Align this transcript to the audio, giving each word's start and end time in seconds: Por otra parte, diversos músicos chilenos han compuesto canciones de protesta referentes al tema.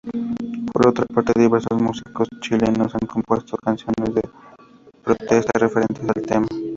Por 0.73 0.87
otra 0.87 1.05
parte, 1.05 1.39
diversos 1.39 1.79
músicos 1.79 2.27
chilenos 2.39 2.95
han 2.95 3.07
compuesto 3.07 3.55
canciones 3.63 4.15
de 4.15 4.23
protesta 5.03 5.51
referentes 5.59 6.03
al 6.09 6.23
tema. 6.25 6.47